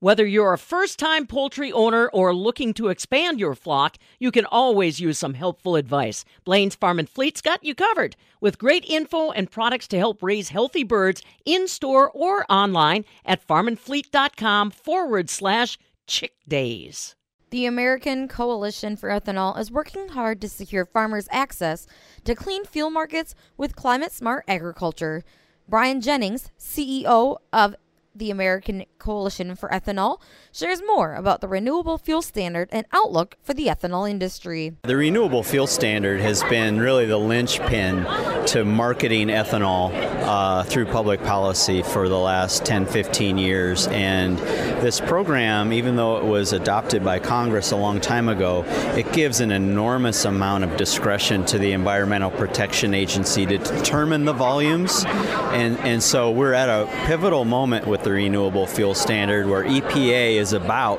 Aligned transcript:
Whether 0.00 0.26
you're 0.26 0.52
a 0.52 0.58
first 0.58 0.98
time 0.98 1.26
poultry 1.26 1.72
owner 1.72 2.08
or 2.08 2.34
looking 2.34 2.74
to 2.74 2.88
expand 2.88 3.40
your 3.40 3.54
flock, 3.54 3.96
you 4.18 4.30
can 4.30 4.44
always 4.44 5.00
use 5.00 5.16
some 5.16 5.32
helpful 5.32 5.74
advice. 5.74 6.22
Blaine's 6.44 6.74
Farm 6.74 6.98
and 6.98 7.08
Fleet's 7.08 7.40
got 7.40 7.64
you 7.64 7.74
covered 7.74 8.14
with 8.38 8.58
great 8.58 8.84
info 8.84 9.30
and 9.30 9.50
products 9.50 9.88
to 9.88 9.98
help 9.98 10.22
raise 10.22 10.50
healthy 10.50 10.84
birds 10.84 11.22
in 11.46 11.66
store 11.66 12.10
or 12.10 12.44
online 12.52 13.06
at 13.24 13.46
farmandfleet.com 13.48 14.70
forward 14.70 15.30
slash 15.30 15.78
chick 16.06 16.34
days. 16.46 17.16
The 17.48 17.64
American 17.64 18.28
Coalition 18.28 18.96
for 18.96 19.08
Ethanol 19.08 19.58
is 19.58 19.70
working 19.70 20.08
hard 20.08 20.42
to 20.42 20.48
secure 20.50 20.84
farmers 20.84 21.26
access 21.30 21.86
to 22.24 22.34
clean 22.34 22.66
fuel 22.66 22.90
markets 22.90 23.34
with 23.56 23.76
climate 23.76 24.12
smart 24.12 24.44
agriculture. 24.46 25.24
Brian 25.66 26.02
Jennings, 26.02 26.50
CEO 26.60 27.38
of 27.50 27.74
the 28.18 28.30
American 28.30 28.84
Coalition 28.98 29.54
for 29.54 29.68
Ethanol, 29.68 30.20
shares 30.52 30.82
more 30.86 31.14
about 31.14 31.40
the 31.40 31.48
renewable 31.48 31.98
fuel 31.98 32.22
standard 32.22 32.68
and 32.72 32.86
outlook 32.92 33.36
for 33.42 33.54
the 33.54 33.66
ethanol 33.66 34.08
industry. 34.10 34.76
The 34.82 34.96
renewable 34.96 35.42
fuel 35.42 35.66
standard 35.66 36.20
has 36.20 36.42
been 36.44 36.80
really 36.80 37.06
the 37.06 37.18
linchpin 37.18 38.04
to 38.46 38.64
marketing 38.64 39.28
ethanol 39.28 39.90
uh, 40.22 40.62
through 40.64 40.86
public 40.86 41.22
policy 41.22 41.82
for 41.82 42.08
the 42.08 42.18
last 42.18 42.64
10, 42.64 42.86
15 42.86 43.38
years. 43.38 43.86
And 43.88 44.38
this 44.38 45.00
program, 45.00 45.72
even 45.72 45.96
though 45.96 46.18
it 46.18 46.24
was 46.24 46.52
adopted 46.52 47.04
by 47.04 47.18
Congress 47.18 47.72
a 47.72 47.76
long 47.76 48.00
time 48.00 48.28
ago, 48.28 48.64
it 48.96 49.12
gives 49.12 49.40
an 49.40 49.50
enormous 49.50 50.24
amount 50.24 50.64
of 50.64 50.76
discretion 50.76 51.44
to 51.46 51.58
the 51.58 51.72
Environmental 51.72 52.30
Protection 52.30 52.94
Agency 52.94 53.46
to 53.46 53.58
determine 53.58 54.24
the 54.24 54.32
volumes. 54.32 55.04
And, 55.06 55.78
and 55.80 56.02
so 56.02 56.30
we're 56.30 56.54
at 56.54 56.68
a 56.68 56.86
pivotal 57.06 57.44
moment 57.44 57.86
with 57.86 58.05
the 58.06 58.12
renewable 58.12 58.68
fuel 58.68 58.94
standard 58.94 59.48
where 59.48 59.64
EPA 59.64 60.36
is 60.36 60.52
about 60.52 60.98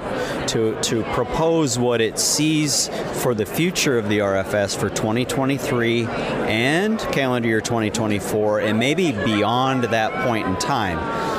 to, 0.50 0.78
to 0.82 1.04
propose 1.14 1.80
what 1.80 2.02
it 2.02 2.20
sees 2.20 2.90
for 3.24 3.34
the 3.34 3.46
future 3.46 3.98
of 3.98 4.10
the 4.10 4.20
RFS 4.20 4.78
for 4.78 4.90
2023 4.90 6.06
and 6.06 7.00
calendar 7.00 7.48
year 7.48 7.62
2024 7.62 8.60
and 8.60 8.78
maybe 8.78 9.14
beyond 9.14 9.86
that 9.86 10.26
point 10.26 10.48
in 10.48 10.58
time. 10.58 10.98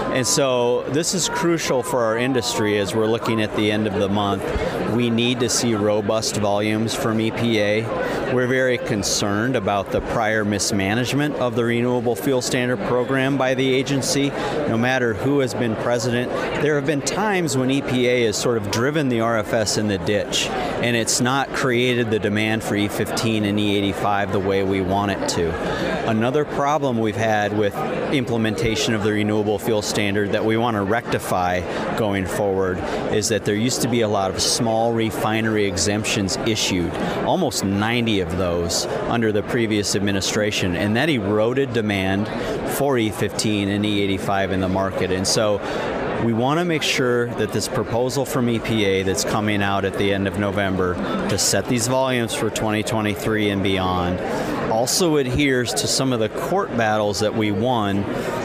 And 0.09 0.27
so 0.27 0.83
this 0.89 1.15
is 1.15 1.29
crucial 1.29 1.83
for 1.83 2.03
our 2.03 2.17
industry 2.17 2.79
as 2.79 2.95
we're 2.95 3.07
looking 3.07 3.43
at 3.43 3.55
the 3.55 3.71
end 3.71 3.87
of 3.87 3.95
the 3.95 4.09
month. 4.09 4.43
We 4.95 5.11
need 5.11 5.41
to 5.41 5.49
see 5.49 5.75
robust 5.75 6.39
volumes 6.39 6.95
from 6.95 7.19
EPA. 7.19 8.33
We're 8.35 8.47
very 8.47 8.79
concerned 8.79 9.55
about 9.55 9.93
the 9.93 10.01
prior 10.01 10.45
mismanagement 10.45 11.37
of 11.37 11.55
the 11.55 11.65
Renewable 11.65 12.17
Fuel 12.17 12.41
Standard 12.41 12.81
Program 12.89 13.37
by 13.37 13.55
the 13.55 13.73
agency. 13.73 14.31
No 14.69 14.79
matter 14.79 15.15
who 15.15 15.41
has 15.41 15.55
been 15.55 15.77
president, 15.77 16.33
there 16.63 16.75
have 16.77 16.87
been 16.87 17.03
times 17.03 17.57
when 17.57 17.69
EPA 17.69 18.27
has 18.27 18.37
sort 18.37 18.57
of 18.57 18.71
driven 18.71 19.11
the 19.11 19.19
RFS 19.19 19.79
in 19.79 19.89
the 19.89 19.99
ditch 19.99 20.49
and 20.49 20.97
it's 20.97 21.21
not 21.21 21.49
created 21.51 22.11
the 22.11 22.19
demand 22.19 22.63
for 22.63 22.75
E15 22.77 23.43
and 23.43 23.59
E85 23.59 24.33
the 24.33 24.39
way 24.39 24.63
we 24.63 24.81
want 24.81 25.11
it 25.11 25.29
to. 25.29 26.09
Another 26.09 26.45
problem 26.45 26.99
we've 26.99 27.17
had 27.17 27.57
with 27.57 27.75
implementation 28.13 28.95
of 28.95 29.03
the 29.03 29.13
Renewable 29.13 29.59
Fuel 29.59 29.83
Standard 29.83 29.98
standard 29.99 30.31
that 30.31 30.45
we 30.45 30.57
want 30.57 30.77
to 30.77 30.83
rectify 30.85 31.59
going 31.97 32.25
forward 32.25 32.79
is 33.13 33.31
that 33.31 33.45
there 33.45 33.57
used 33.57 33.83
to 33.83 33.89
be 33.89 34.03
a 34.03 34.07
lot 34.07 34.31
of 34.31 34.41
small 34.41 34.93
refinery 34.93 35.67
exemptions 35.67 36.37
issued, 36.47 36.95
almost 37.25 37.65
90 37.65 38.21
of 38.21 38.39
those 38.39 38.87
under 39.09 39.33
the 39.33 39.43
previous 39.43 39.97
administration, 39.97 40.77
and 40.77 40.95
that 40.95 41.09
eroded 41.09 41.73
demand 41.73 42.29
for 42.75 42.95
E15 42.95 43.67
and 43.67 43.85
E85 43.85 44.53
in 44.53 44.61
the 44.61 44.69
market. 44.69 45.11
And 45.11 45.27
so 45.27 45.59
we 46.25 46.33
want 46.33 46.59
to 46.59 46.65
make 46.65 46.83
sure 46.83 47.27
that 47.35 47.53
this 47.53 47.69
proposal 47.69 48.25
from 48.25 48.47
EPA 48.47 49.05
that's 49.05 49.25
coming 49.25 49.63
out 49.63 49.85
at 49.85 49.97
the 49.99 50.13
end 50.13 50.27
of 50.27 50.39
November 50.39 50.95
to 51.29 51.39
set 51.39 51.67
these 51.67 51.87
volumes 51.87 52.35
for 52.35 52.51
2023 52.51 53.51
and 53.51 53.63
beyond 53.63 54.21
also 54.71 55.17
adheres 55.17 55.73
to 55.73 55.87
some 55.87 56.13
of 56.13 56.21
the 56.21 56.29
court 56.29 56.77
battles 56.77 57.21
that 57.21 57.35
we 57.35 57.51
won 57.51 58.05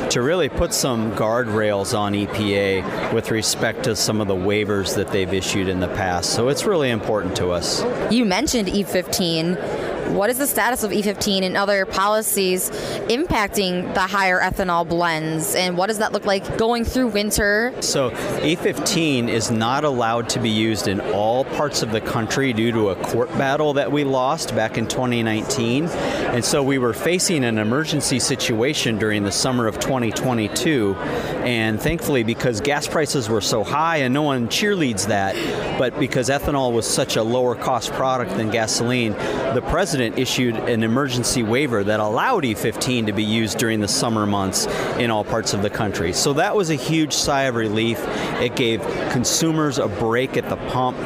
to 0.09 0.21
really 0.21 0.49
put 0.49 0.73
some 0.73 1.11
guardrails 1.13 1.97
on 1.97 2.13
EPA 2.13 3.13
with 3.13 3.31
respect 3.31 3.83
to 3.83 3.95
some 3.95 4.21
of 4.21 4.27
the 4.27 4.35
waivers 4.35 4.95
that 4.95 5.07
they've 5.09 5.33
issued 5.33 5.67
in 5.67 5.79
the 5.79 5.87
past. 5.89 6.31
So 6.31 6.49
it's 6.49 6.65
really 6.65 6.91
important 6.91 7.35
to 7.37 7.49
us. 7.49 7.83
You 8.11 8.25
mentioned 8.25 8.67
E15 8.67 9.82
what 10.09 10.29
is 10.29 10.37
the 10.37 10.45
status 10.45 10.83
of 10.83 10.91
E15 10.91 11.43
and 11.43 11.57
other 11.57 11.85
policies 11.85 12.69
impacting 13.09 13.93
the 13.93 14.01
higher 14.01 14.39
ethanol 14.39 14.87
blends? 14.87 15.55
And 15.55 15.77
what 15.77 15.87
does 15.87 15.97
that 15.97 16.11
look 16.11 16.25
like 16.25 16.57
going 16.57 16.85
through 16.85 17.07
winter? 17.07 17.73
So, 17.81 18.11
E15 18.11 19.27
is 19.27 19.49
not 19.49 19.83
allowed 19.83 20.29
to 20.29 20.39
be 20.39 20.49
used 20.49 20.87
in 20.87 21.01
all 21.01 21.45
parts 21.45 21.81
of 21.81 21.91
the 21.91 22.01
country 22.01 22.53
due 22.53 22.71
to 22.71 22.89
a 22.89 22.95
court 22.95 23.29
battle 23.31 23.73
that 23.73 23.91
we 23.91 24.03
lost 24.03 24.55
back 24.55 24.77
in 24.77 24.87
2019. 24.87 25.85
And 25.85 26.45
so, 26.45 26.61
we 26.61 26.77
were 26.77 26.93
facing 26.93 27.43
an 27.43 27.57
emergency 27.57 28.19
situation 28.19 28.97
during 28.97 29.23
the 29.23 29.31
summer 29.31 29.67
of 29.67 29.79
2022. 29.79 30.95
And 31.43 31.81
thankfully, 31.81 32.23
because 32.23 32.61
gas 32.61 32.87
prices 32.87 33.29
were 33.29 33.41
so 33.41 33.63
high 33.63 33.97
and 33.97 34.13
no 34.13 34.21
one 34.21 34.47
cheerleads 34.47 35.07
that, 35.07 35.35
but 35.79 35.97
because 35.99 36.29
ethanol 36.29 36.71
was 36.71 36.85
such 36.85 37.15
a 37.15 37.23
lower 37.23 37.55
cost 37.55 37.91
product 37.93 38.31
than 38.37 38.51
gasoline, 38.51 39.13
the 39.53 39.63
president 39.67 39.92
president 39.93 40.17
issued 40.17 40.55
an 40.55 40.81
emergency 40.81 41.43
waiver 41.43 41.83
that 41.83 41.99
allowed 41.99 42.43
E15 42.43 43.05
to 43.05 43.13
be 43.13 43.23
used 43.23 43.59
during 43.59 43.79
the 43.79 43.87
summer 43.87 44.25
months 44.25 44.65
in 44.97 45.11
all 45.11 45.23
parts 45.23 45.53
of 45.53 45.61
the 45.61 45.69
country. 45.69 46.11
So 46.11 46.33
that 46.33 46.55
was 46.55 46.71
a 46.71 46.75
huge 46.75 47.13
sigh 47.13 47.43
of 47.43 47.53
relief. 47.53 47.99
It 48.41 48.55
gave 48.55 48.81
consumers 49.11 49.77
a 49.77 49.87
break 49.87 50.35
at 50.35 50.49
the 50.49 50.55
pump. 50.71 50.97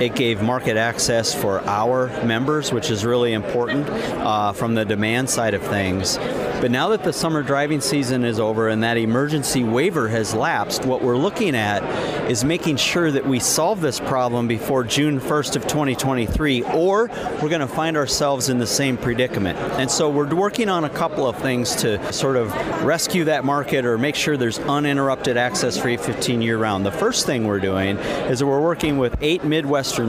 It 0.00 0.14
gave 0.14 0.42
market 0.42 0.76
access 0.76 1.34
for 1.34 1.60
our 1.60 2.08
members, 2.24 2.72
which 2.72 2.90
is 2.90 3.04
really 3.04 3.32
important 3.32 3.88
uh, 3.88 4.52
from 4.52 4.74
the 4.74 4.84
demand 4.84 5.30
side 5.30 5.54
of 5.54 5.62
things. 5.62 6.18
But 6.64 6.70
now 6.70 6.88
that 6.88 7.04
the 7.04 7.12
summer 7.12 7.42
driving 7.42 7.80
season 7.80 8.24
is 8.24 8.40
over 8.40 8.68
and 8.68 8.82
that 8.82 8.96
emergency 8.96 9.62
waiver 9.62 10.08
has 10.08 10.34
lapsed, 10.34 10.86
what 10.86 11.02
we're 11.02 11.16
looking 11.16 11.54
at 11.54 11.82
is 12.30 12.42
making 12.42 12.76
sure 12.76 13.10
that 13.10 13.26
we 13.26 13.38
solve 13.38 13.80
this 13.80 14.00
problem 14.00 14.48
before 14.48 14.82
June 14.82 15.20
1st 15.20 15.56
of 15.56 15.62
2023, 15.66 16.62
or 16.62 17.08
we're 17.42 17.48
going 17.48 17.60
to 17.60 17.66
find 17.66 17.96
ourselves 17.96 18.48
in 18.48 18.58
the 18.58 18.66
same 18.66 18.96
predicament. 18.96 19.58
And 19.58 19.90
so 19.90 20.08
we're 20.08 20.34
working 20.34 20.68
on 20.68 20.84
a 20.84 20.90
couple 20.90 21.26
of 21.28 21.36
things 21.36 21.76
to 21.76 22.12
sort 22.12 22.36
of 22.36 22.50
rescue 22.82 23.24
that 23.24 23.44
market 23.44 23.84
or 23.84 23.98
make 23.98 24.14
sure 24.14 24.36
there's 24.36 24.58
uninterrupted 24.58 25.36
access 25.36 25.76
for 25.76 25.88
E15 25.88 26.42
year 26.42 26.56
round. 26.56 26.86
The 26.86 26.92
first 26.92 27.26
thing 27.26 27.44
we're 27.46 27.60
doing 27.60 27.98
is 27.98 28.38
that 28.38 28.46
we're 28.46 28.62
working 28.62 28.96
with 28.96 29.16
eight 29.20 29.44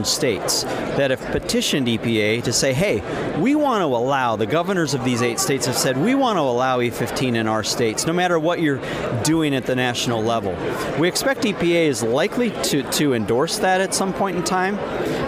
States 0.04 0.64
that 0.64 1.10
have 1.10 1.20
petitioned 1.32 1.86
EPA 1.86 2.42
to 2.42 2.52
say, 2.52 2.72
hey, 2.72 3.00
we 3.38 3.54
want 3.54 3.82
to 3.82 3.86
allow, 3.86 4.36
the 4.36 4.46
governors 4.46 4.94
of 4.94 5.04
these 5.04 5.22
eight 5.22 5.38
states 5.38 5.66
have 5.66 5.76
said, 5.76 5.96
we 5.96 6.14
want 6.14 6.36
to 6.36 6.40
allow 6.40 6.78
E15 6.78 7.36
in 7.36 7.46
our 7.46 7.62
states, 7.62 8.06
no 8.06 8.12
matter 8.12 8.38
what 8.38 8.60
you're 8.60 8.80
doing 9.22 9.54
at 9.54 9.66
the 9.66 9.76
national 9.76 10.22
level. 10.22 10.56
We 10.98 11.08
expect 11.08 11.42
EPA 11.42 11.86
is 11.86 12.02
likely 12.02 12.50
to, 12.64 12.82
to 12.92 13.14
endorse 13.14 13.58
that 13.58 13.80
at 13.80 13.94
some 13.94 14.12
point 14.12 14.36
in 14.36 14.44
time, 14.44 14.76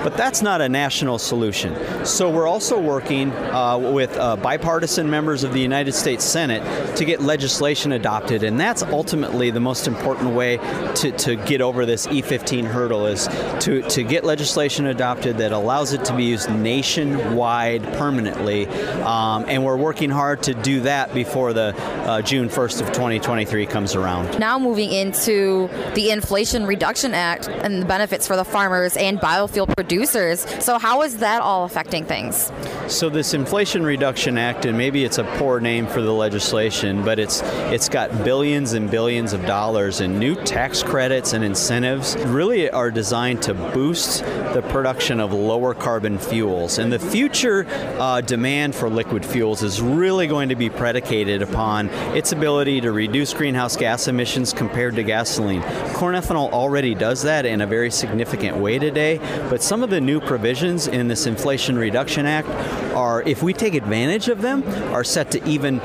but 0.02 0.16
that's 0.16 0.42
not 0.42 0.60
a 0.60 0.68
national 0.68 1.18
solution. 1.18 2.06
So 2.06 2.30
we're 2.30 2.48
also 2.48 2.80
working 2.80 3.30
uh, 3.32 3.78
with 3.78 4.16
uh, 4.16 4.36
bipartisan 4.36 5.10
members 5.10 5.44
of 5.44 5.52
the 5.52 5.60
United 5.60 5.92
States 5.92 6.24
Senate 6.24 6.96
to 6.96 7.04
get 7.04 7.20
legislation 7.20 7.92
adopted, 7.92 8.42
and 8.42 8.58
that's 8.58 8.82
ultimately 8.82 9.50
the 9.50 9.60
most 9.60 9.86
important 9.86 10.30
way 10.30 10.56
to, 10.96 11.12
to 11.12 11.36
get 11.36 11.60
over 11.60 11.84
this 11.84 12.06
E15 12.06 12.64
hurdle 12.64 13.06
is 13.06 13.28
to, 13.60 13.82
to 13.88 14.02
get 14.02 14.24
legislation 14.24 14.37
adopted 14.86 15.38
that 15.38 15.52
allows 15.52 15.92
it 15.92 16.04
to 16.06 16.16
be 16.16 16.24
used 16.24 16.50
nationwide 16.50 17.82
permanently, 17.94 18.66
um, 19.02 19.44
and 19.48 19.64
we're 19.64 19.76
working 19.76 20.10
hard 20.10 20.42
to 20.44 20.54
do 20.54 20.80
that 20.80 21.12
before 21.14 21.52
the 21.52 21.74
uh, 22.06 22.22
June 22.22 22.48
1st 22.48 22.80
of 22.80 22.86
2023 22.88 23.66
comes 23.66 23.94
around. 23.94 24.38
Now 24.38 24.58
moving 24.58 24.90
into 24.90 25.68
the 25.94 26.10
Inflation 26.10 26.66
Reduction 26.66 27.14
Act 27.14 27.48
and 27.48 27.82
the 27.82 27.86
benefits 27.86 28.26
for 28.26 28.36
the 28.36 28.44
farmers 28.44 28.96
and 28.96 29.18
biofuel 29.18 29.74
producers. 29.74 30.46
So 30.62 30.78
how 30.78 31.02
is 31.02 31.18
that 31.18 31.42
all 31.42 31.64
affecting 31.64 32.04
things? 32.04 32.52
So 32.86 33.08
this 33.08 33.34
Inflation 33.34 33.82
Reduction 33.84 34.38
Act, 34.38 34.64
and 34.64 34.78
maybe 34.78 35.04
it's 35.04 35.18
a 35.18 35.24
poor 35.38 35.60
name 35.60 35.86
for 35.86 36.00
the 36.00 36.12
legislation, 36.12 37.04
but 37.04 37.18
it's 37.18 37.42
it's 37.72 37.88
got 37.88 38.24
billions 38.24 38.72
and 38.72 38.90
billions 38.90 39.32
of 39.32 39.44
dollars 39.44 40.00
in 40.00 40.18
new 40.18 40.34
tax 40.34 40.82
credits 40.82 41.32
and 41.32 41.44
incentives. 41.44 42.16
Really 42.26 42.70
are 42.70 42.90
designed 42.90 43.42
to 43.42 43.54
boost 43.54 44.22
the 44.54 44.62
production 44.62 45.20
of 45.20 45.32
lower 45.32 45.74
carbon 45.74 46.18
fuels. 46.18 46.78
And 46.78 46.92
the 46.92 46.98
future 46.98 47.66
uh, 47.98 48.20
demand 48.20 48.74
for 48.74 48.88
liquid 48.88 49.24
fuels 49.24 49.62
is 49.62 49.80
really 49.80 50.26
going 50.26 50.48
to 50.48 50.56
be 50.56 50.70
predicated 50.70 51.42
upon 51.42 51.88
its 52.14 52.32
ability 52.32 52.80
to 52.82 52.92
reduce 52.92 53.32
greenhouse 53.34 53.76
gas 53.76 54.08
emissions 54.08 54.52
compared 54.52 54.96
to 54.96 55.02
gasoline. 55.02 55.62
Corn 55.94 56.14
ethanol 56.14 56.50
already 56.52 56.94
does 56.94 57.22
that 57.22 57.46
in 57.46 57.60
a 57.60 57.66
very 57.66 57.90
significant 57.90 58.56
way 58.56 58.78
today, 58.78 59.18
but 59.50 59.62
some 59.62 59.82
of 59.82 59.90
the 59.90 60.00
new 60.00 60.20
provisions 60.20 60.86
in 60.86 61.08
this 61.08 61.26
Inflation 61.26 61.78
Reduction 61.78 62.26
Act 62.26 62.48
are, 62.94 63.22
if 63.22 63.42
we 63.42 63.52
take 63.52 63.74
advantage 63.74 64.28
of 64.28 64.42
them, 64.42 64.62
are 64.92 65.04
set 65.04 65.30
to 65.32 65.48
even 65.48 65.78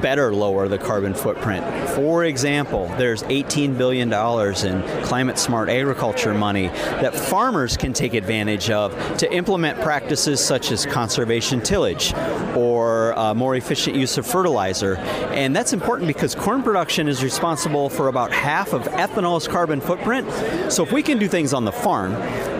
better 0.00 0.34
lower 0.34 0.68
the 0.68 0.78
carbon 0.78 1.14
footprint. 1.14 1.64
For 1.90 2.24
example, 2.24 2.88
there's 2.96 3.22
$18 3.24 3.76
billion 3.76 4.12
in 4.12 5.04
climate 5.04 5.38
smart 5.38 5.68
agriculture 5.68 6.34
money 6.34 6.68
that 6.68 7.14
farmers 7.14 7.76
can 7.80 7.92
take 7.94 8.12
advantage 8.12 8.68
of 8.70 8.94
to 9.16 9.32
implement 9.32 9.80
practices 9.80 10.38
such 10.38 10.70
as 10.70 10.84
conservation 10.84 11.62
tillage 11.62 12.12
or 12.54 13.18
uh, 13.18 13.32
more 13.34 13.56
efficient 13.56 13.96
use 13.96 14.18
of 14.18 14.26
fertilizer. 14.26 14.96
And 15.32 15.56
that's 15.56 15.72
important 15.72 16.06
because 16.06 16.34
corn 16.34 16.62
production 16.62 17.08
is 17.08 17.24
responsible 17.24 17.88
for 17.88 18.08
about 18.08 18.32
half 18.32 18.74
of 18.74 18.86
ethanol's 18.88 19.48
carbon 19.48 19.80
footprint. 19.80 20.30
So 20.70 20.82
if 20.82 20.92
we 20.92 21.02
can 21.02 21.18
do 21.18 21.26
things 21.26 21.54
on 21.54 21.64
the 21.64 21.72
farm 21.72 22.12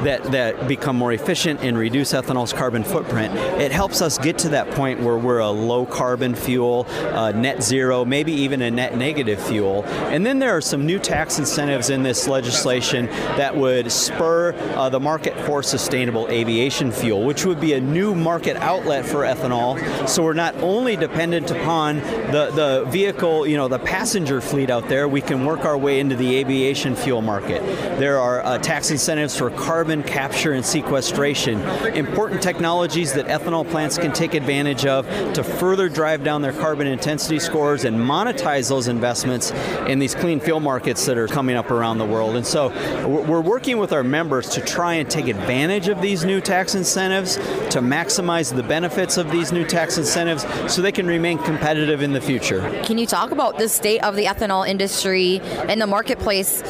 that, 0.04 0.22
that 0.32 0.66
become 0.66 0.96
more 0.96 1.12
efficient 1.12 1.60
and 1.60 1.76
reduce 1.76 2.14
ethanol's 2.14 2.54
carbon 2.54 2.82
footprint, 2.82 3.34
it 3.60 3.72
helps 3.72 4.00
us 4.00 4.16
get 4.16 4.38
to 4.38 4.48
that 4.50 4.70
point 4.70 5.00
where 5.00 5.18
we're 5.18 5.40
a 5.40 5.50
low 5.50 5.84
carbon 5.84 6.34
fuel, 6.34 6.86
uh, 6.88 7.32
net 7.32 7.62
zero, 7.62 8.06
maybe 8.06 8.32
even 8.32 8.62
a 8.62 8.70
net 8.70 8.96
negative 8.96 9.40
fuel. 9.42 9.84
And 9.84 10.24
then 10.24 10.38
there 10.38 10.56
are 10.56 10.62
some 10.62 10.86
new 10.86 10.98
tax 10.98 11.38
incentives 11.38 11.90
in 11.90 12.02
this 12.02 12.26
legislation 12.26 13.06
that 13.36 13.54
would 13.54 13.92
spur 13.92 14.54
uh, 14.54 14.88
the 14.88 14.98
market 14.98 15.09
for 15.18 15.62
sustainable 15.62 16.28
aviation 16.28 16.92
fuel, 16.92 17.24
which 17.24 17.44
would 17.44 17.60
be 17.60 17.72
a 17.72 17.80
new 17.80 18.14
market 18.14 18.56
outlet 18.56 19.04
for 19.04 19.22
ethanol. 19.22 20.08
So 20.08 20.22
we're 20.22 20.32
not 20.32 20.54
only 20.56 20.96
dependent 20.96 21.50
upon 21.50 21.96
the, 21.96 22.50
the 22.54 22.84
vehicle, 22.88 23.46
you 23.46 23.56
know, 23.56 23.68
the 23.68 23.78
passenger 23.78 24.40
fleet 24.40 24.70
out 24.70 24.88
there, 24.88 25.08
we 25.08 25.20
can 25.20 25.44
work 25.44 25.64
our 25.64 25.76
way 25.76 26.00
into 26.00 26.16
the 26.16 26.36
aviation 26.36 26.94
fuel 26.94 27.22
market. 27.22 27.62
There 27.98 28.18
are 28.18 28.44
uh, 28.44 28.58
tax 28.58 28.90
incentives 28.90 29.36
for 29.36 29.50
carbon 29.50 30.02
capture 30.02 30.52
and 30.52 30.64
sequestration, 30.64 31.60
important 31.94 32.42
technologies 32.42 33.12
that 33.14 33.26
ethanol 33.26 33.68
plants 33.68 33.98
can 33.98 34.12
take 34.12 34.34
advantage 34.34 34.86
of 34.86 35.06
to 35.34 35.42
further 35.42 35.88
drive 35.88 36.22
down 36.24 36.42
their 36.42 36.52
carbon 36.52 36.86
intensity 36.86 37.38
scores 37.38 37.84
and 37.84 37.96
monetize 37.96 38.68
those 38.68 38.88
investments 38.88 39.50
in 39.88 39.98
these 39.98 40.14
clean 40.14 40.40
fuel 40.40 40.60
markets 40.60 41.06
that 41.06 41.18
are 41.18 41.28
coming 41.28 41.56
up 41.56 41.70
around 41.70 41.98
the 41.98 42.06
world. 42.06 42.36
And 42.36 42.46
so 42.46 42.68
we're 43.06 43.40
working 43.40 43.78
with 43.78 43.92
our 43.92 44.04
members 44.04 44.48
to 44.50 44.60
try 44.60 44.94
and 45.00 45.10
take 45.10 45.28
advantage 45.28 45.88
of 45.88 46.00
these 46.00 46.24
new 46.24 46.40
tax 46.40 46.74
incentives, 46.74 47.36
to 47.70 47.80
maximize 47.80 48.54
the 48.54 48.62
benefits 48.62 49.16
of 49.16 49.30
these 49.30 49.52
new 49.52 49.64
tax 49.64 49.98
incentives 49.98 50.46
so 50.72 50.82
they 50.82 50.92
can 50.92 51.06
remain 51.06 51.38
competitive 51.38 52.02
in 52.02 52.12
the 52.12 52.20
future. 52.20 52.60
Can 52.84 52.98
you 52.98 53.06
talk 53.06 53.30
about 53.32 53.58
the 53.58 53.68
state 53.68 54.02
of 54.04 54.14
the 54.14 54.26
ethanol 54.26 54.68
industry 54.68 55.40
and 55.68 55.80
the 55.80 55.86
marketplace 55.86 56.62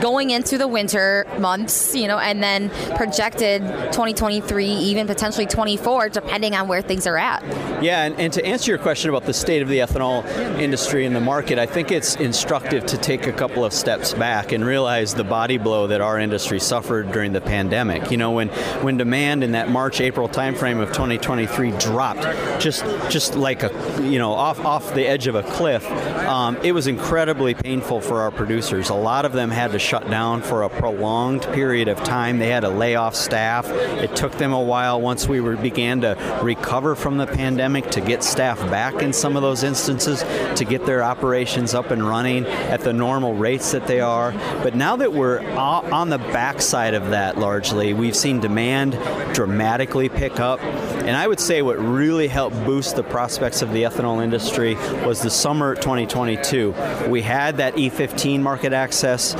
going 0.00 0.30
into 0.30 0.58
the 0.58 0.68
winter 0.68 1.26
months, 1.38 1.94
you 1.94 2.08
know, 2.08 2.18
and 2.18 2.42
then 2.42 2.70
projected 2.96 3.62
2023, 3.62 4.66
even 4.66 5.06
potentially 5.06 5.46
24, 5.46 6.08
depending 6.10 6.54
on 6.54 6.68
where 6.68 6.82
things 6.82 7.06
are 7.06 7.16
at. 7.16 7.42
Yeah, 7.82 8.04
and, 8.04 8.18
and 8.18 8.32
to 8.32 8.44
answer 8.44 8.70
your 8.70 8.78
question 8.78 9.10
about 9.10 9.24
the 9.24 9.34
state 9.34 9.62
of 9.62 9.68
the 9.68 9.78
ethanol 9.78 10.24
industry 10.58 11.06
and 11.06 11.14
the 11.14 11.20
market, 11.20 11.58
I 11.58 11.66
think 11.66 11.90
it's 11.90 12.16
instructive 12.16 12.86
to 12.86 12.98
take 12.98 13.26
a 13.26 13.32
couple 13.32 13.64
of 13.64 13.72
steps 13.72 14.14
back 14.14 14.52
and 14.52 14.64
realize 14.64 15.14
the 15.14 15.24
body 15.24 15.58
blow 15.58 15.86
that 15.88 16.00
our 16.00 16.18
industry 16.18 16.60
suffered 16.60 17.12
during 17.12 17.32
the 17.32 17.40
pandemic. 17.40 18.10
You 18.10 18.16
know, 18.16 18.32
when 18.32 18.48
when 18.82 18.96
demand 18.96 19.44
in 19.44 19.52
that 19.52 19.68
March 19.68 20.00
April 20.00 20.28
timeframe 20.28 20.80
of 20.80 20.88
2023 20.88 21.72
dropped, 21.72 22.22
just 22.60 22.84
just 23.10 23.36
like 23.36 23.62
a 23.62 23.70
you 24.02 24.18
know 24.18 24.32
off 24.32 24.60
off 24.60 24.94
the 24.94 25.06
edge 25.06 25.26
of 25.26 25.34
a 25.34 25.42
cliff, 25.42 25.84
um, 26.26 26.56
it 26.62 26.72
was 26.72 26.86
incredibly 26.86 27.54
painful 27.54 28.00
for 28.00 28.20
our 28.20 28.30
producers. 28.30 28.90
A 28.90 28.94
lot 28.94 29.24
of 29.24 29.32
them 29.32 29.50
had 29.50 29.72
to 29.72 29.78
shut 29.88 30.10
down 30.10 30.42
for 30.42 30.64
a 30.64 30.68
prolonged 30.68 31.42
period 31.54 31.88
of 31.88 31.96
time. 32.04 32.38
They 32.38 32.50
had 32.50 32.60
to 32.60 32.68
lay 32.68 32.94
off 32.94 33.14
staff. 33.14 33.66
It 33.70 34.14
took 34.14 34.32
them 34.32 34.52
a 34.52 34.60
while 34.60 35.00
once 35.00 35.26
we 35.26 35.40
were, 35.40 35.56
began 35.56 36.02
to 36.02 36.40
recover 36.42 36.94
from 36.94 37.16
the 37.16 37.26
pandemic 37.26 37.90
to 37.92 38.02
get 38.02 38.22
staff 38.22 38.58
back 38.70 39.00
in 39.00 39.14
some 39.14 39.34
of 39.34 39.40
those 39.40 39.62
instances 39.62 40.22
to 40.58 40.66
get 40.66 40.84
their 40.84 41.02
operations 41.02 41.72
up 41.72 41.90
and 41.90 42.06
running 42.06 42.44
at 42.44 42.80
the 42.80 42.92
normal 42.92 43.32
rates 43.32 43.72
that 43.72 43.86
they 43.86 44.00
are. 44.00 44.32
But 44.62 44.74
now 44.74 44.94
that 44.96 45.14
we're 45.14 45.40
on 45.56 46.10
the 46.10 46.18
backside 46.18 46.92
of 46.92 47.08
that 47.08 47.38
largely, 47.38 47.94
we've 47.94 48.16
seen 48.16 48.40
demand 48.40 48.92
dramatically 49.34 50.10
pick 50.10 50.38
up. 50.38 50.60
And 50.60 51.16
I 51.16 51.26
would 51.26 51.40
say 51.40 51.62
what 51.62 51.78
really 51.78 52.28
helped 52.28 52.62
boost 52.66 52.94
the 52.94 53.04
prospects 53.04 53.62
of 53.62 53.72
the 53.72 53.84
ethanol 53.84 54.22
industry 54.22 54.74
was 55.06 55.22
the 55.22 55.30
summer 55.30 55.74
2022. 55.74 56.74
We 57.08 57.22
had 57.22 57.56
that 57.56 57.76
E15 57.76 58.42
market 58.42 58.74
access 58.74 59.34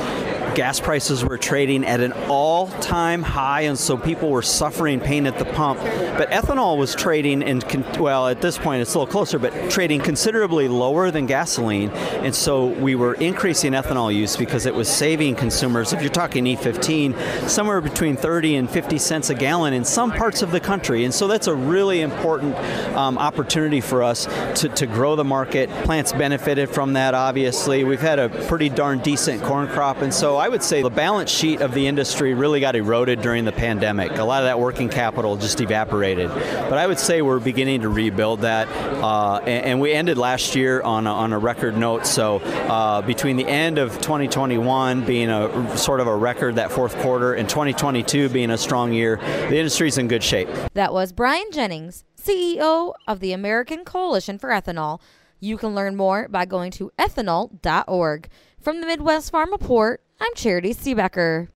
gas 0.55 0.79
prices 0.79 1.23
were 1.23 1.37
trading 1.37 1.85
at 1.85 1.99
an 1.99 2.13
all-time 2.27 3.21
high, 3.21 3.61
and 3.61 3.77
so 3.77 3.97
people 3.97 4.29
were 4.29 4.41
suffering 4.41 4.99
pain 4.99 5.25
at 5.25 5.37
the 5.37 5.45
pump. 5.45 5.79
But 5.79 6.29
ethanol 6.31 6.77
was 6.77 6.95
trading, 6.95 7.41
in 7.41 7.61
well, 7.99 8.27
at 8.27 8.41
this 8.41 8.57
point 8.57 8.81
it's 8.81 8.93
a 8.95 8.99
little 8.99 9.11
closer, 9.11 9.39
but 9.39 9.71
trading 9.71 10.01
considerably 10.01 10.67
lower 10.67 11.11
than 11.11 11.25
gasoline, 11.25 11.89
and 11.89 12.33
so 12.33 12.67
we 12.67 12.95
were 12.95 13.13
increasing 13.15 13.73
ethanol 13.73 14.13
use 14.13 14.35
because 14.35 14.65
it 14.65 14.73
was 14.73 14.89
saving 14.89 15.35
consumers. 15.35 15.93
If 15.93 16.01
you're 16.01 16.09
talking 16.09 16.45
E15, 16.45 17.49
somewhere 17.49 17.81
between 17.81 18.15
30 18.15 18.55
and 18.55 18.69
50 18.69 18.97
cents 18.97 19.29
a 19.29 19.35
gallon 19.35 19.73
in 19.73 19.85
some 19.85 20.11
parts 20.11 20.41
of 20.41 20.51
the 20.51 20.59
country, 20.59 21.05
and 21.05 21.13
so 21.13 21.27
that's 21.27 21.47
a 21.47 21.55
really 21.55 22.01
important 22.01 22.55
um, 22.95 23.17
opportunity 23.17 23.81
for 23.81 24.03
us 24.03 24.25
to, 24.61 24.69
to 24.69 24.87
grow 24.87 25.15
the 25.15 25.23
market. 25.23 25.69
Plants 25.83 26.11
benefited 26.11 26.69
from 26.69 26.93
that, 26.93 27.13
obviously. 27.13 27.83
We've 27.83 28.01
had 28.01 28.19
a 28.19 28.29
pretty 28.47 28.69
darn 28.69 28.99
decent 28.99 29.43
corn 29.43 29.67
crop, 29.67 30.01
and 30.01 30.13
so 30.13 30.38
I 30.39 30.49
would 30.49 30.63
say 30.63 30.81
the 30.81 30.89
balance 30.89 31.29
sheet 31.29 31.61
of 31.61 31.73
the 31.73 31.87
industry 31.87 32.33
really 32.33 32.59
got 32.59 32.75
eroded 32.75 33.21
during 33.21 33.45
the 33.45 33.51
pandemic. 33.51 34.17
A 34.17 34.23
lot 34.23 34.41
of 34.41 34.47
that 34.47 34.59
working 34.59 34.89
capital 34.89 35.35
just 35.37 35.61
evaporated. 35.61 36.29
But 36.29 36.73
I 36.73 36.87
would 36.87 36.99
say 36.99 37.21
we're 37.21 37.39
beginning 37.39 37.81
to 37.81 37.89
rebuild 37.89 38.41
that, 38.41 38.67
uh, 38.69 39.37
and, 39.39 39.65
and, 39.65 39.79
we 39.79 39.93
ended 39.93 40.17
last 40.17 40.55
year 40.55 40.81
on 40.81 41.07
a, 41.07 41.11
on 41.11 41.33
a 41.33 41.39
record 41.39 41.77
note. 41.77 42.05
So 42.05 42.37
uh, 42.37 43.01
between 43.01 43.37
the 43.37 43.47
end 43.47 43.77
of 43.77 43.93
2021 44.01 45.05
being 45.05 45.29
a 45.29 45.77
sort 45.77 45.99
of 45.99 46.07
a 46.07 46.15
record 46.15 46.55
that 46.55 46.71
fourth 46.71 46.97
quarter 46.97 47.33
and 47.33 47.47
2022 47.47 48.29
being 48.29 48.51
a 48.51 48.57
strong 48.57 48.91
year, 48.91 49.17
the 49.17 49.57
industry's 49.57 49.97
in 49.97 50.07
good 50.07 50.23
shape. 50.23 50.49
That 50.73 50.93
was 50.93 51.11
Brian 51.13 51.51
Jennings, 51.51 52.03
CEO 52.21 52.93
of 53.07 53.19
the 53.19 53.31
American 53.31 53.85
Coalition 53.85 54.37
for 54.37 54.49
Ethanol. 54.49 54.99
You 55.39 55.57
can 55.57 55.73
learn 55.73 55.95
more 55.95 56.27
by 56.27 56.45
going 56.45 56.71
to 56.71 56.91
ethanol.org. 56.99 58.29
From 58.61 58.81
the 58.81 58.87
Midwest 58.87 59.31
Farm 59.31 59.51
Report, 59.51 60.01
I'm 60.21 60.33
Charity 60.35 60.73
Seebecker. 60.73 61.47